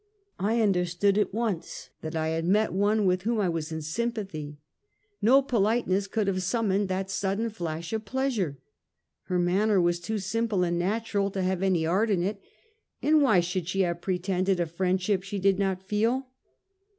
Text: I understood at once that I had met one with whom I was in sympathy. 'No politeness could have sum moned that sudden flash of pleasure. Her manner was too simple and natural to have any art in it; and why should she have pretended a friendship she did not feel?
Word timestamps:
I 0.39 0.61
understood 0.61 1.15
at 1.19 1.31
once 1.31 1.91
that 2.01 2.15
I 2.15 2.29
had 2.29 2.43
met 2.47 2.73
one 2.73 3.05
with 3.05 3.21
whom 3.21 3.39
I 3.39 3.49
was 3.49 3.71
in 3.71 3.83
sympathy. 3.83 4.57
'No 5.21 5.43
politeness 5.43 6.07
could 6.07 6.25
have 6.25 6.41
sum 6.41 6.69
moned 6.69 6.87
that 6.87 7.11
sudden 7.11 7.51
flash 7.51 7.93
of 7.93 8.03
pleasure. 8.03 8.57
Her 9.25 9.37
manner 9.37 9.79
was 9.79 9.99
too 9.99 10.17
simple 10.17 10.63
and 10.63 10.79
natural 10.79 11.29
to 11.29 11.43
have 11.43 11.61
any 11.61 11.85
art 11.85 12.09
in 12.09 12.23
it; 12.23 12.41
and 13.03 13.21
why 13.21 13.41
should 13.41 13.67
she 13.67 13.81
have 13.81 14.01
pretended 14.01 14.59
a 14.59 14.65
friendship 14.65 15.21
she 15.21 15.37
did 15.37 15.59
not 15.59 15.83
feel? 15.83 16.29